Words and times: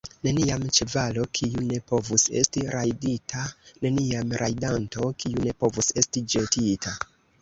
Neniam 0.25 0.63
ĉevalo, 0.77 1.25
kiu 1.39 1.65
ne 1.65 1.77
povus 1.91 2.23
esti 2.41 2.63
rajdita; 2.75 3.43
neniam 3.87 4.33
rajdanto, 4.43 5.11
kiu 5.25 5.45
ne 5.49 5.55
povus 5.63 5.95
esti 6.05 6.25
ĵetita. 6.37 6.97